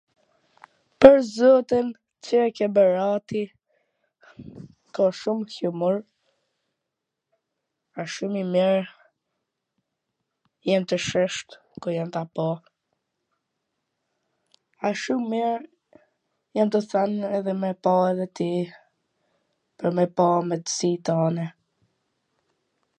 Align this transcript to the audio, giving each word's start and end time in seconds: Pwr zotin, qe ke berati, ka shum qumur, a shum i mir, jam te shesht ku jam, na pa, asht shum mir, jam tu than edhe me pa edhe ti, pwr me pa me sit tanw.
Pwr 1.03 1.17
zotin, 1.35 1.87
qe 2.27 2.37
ke 2.59 2.65
berati, 2.77 3.41
ka 4.99 5.03
shum 5.19 5.39
qumur, 5.57 5.95
a 8.03 8.07
shum 8.15 8.33
i 8.41 8.43
mir, 8.55 8.83
jam 10.71 10.83
te 10.93 10.97
shesht 11.11 11.47
ku 11.81 11.87
jam, 11.99 12.09
na 12.19 12.23
pa, 12.39 12.47
asht 14.91 15.01
shum 15.05 15.21
mir, 15.37 15.59
jam 16.61 16.69
tu 16.77 16.85
than 16.91 17.13
edhe 17.37 17.53
me 17.63 17.71
pa 17.83 17.93
edhe 18.11 18.27
ti, 18.41 18.51
pwr 19.81 19.91
me 19.99 20.05
pa 20.21 20.27
me 20.51 20.55
sit 20.77 21.01
tanw. 21.11 21.39